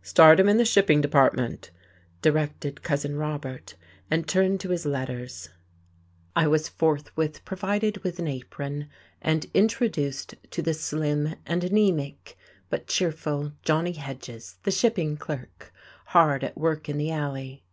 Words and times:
"Start 0.00 0.40
him 0.40 0.48
in 0.48 0.56
the 0.56 0.64
shipping 0.64 1.02
department," 1.02 1.70
directed 2.22 2.82
Cousin 2.82 3.16
Robert, 3.18 3.74
and 4.10 4.26
turned 4.26 4.58
to 4.60 4.70
his 4.70 4.86
letters. 4.86 5.50
I 6.34 6.46
was 6.46 6.70
forthwith 6.70 7.44
provided 7.44 7.98
with 8.02 8.18
an 8.18 8.26
apron, 8.26 8.88
and 9.20 9.44
introduced 9.52 10.36
to 10.52 10.62
the 10.62 10.72
slim 10.72 11.34
and 11.44 11.62
anaemic 11.64 12.34
but 12.70 12.86
cheerful 12.86 13.52
Johnny 13.62 13.92
Hedges, 13.92 14.56
the 14.62 14.70
shipping 14.70 15.18
clerk, 15.18 15.70
hard 16.06 16.42
at 16.44 16.56
work 16.56 16.88
in 16.88 16.96
the 16.96 17.10
alley. 17.12 17.66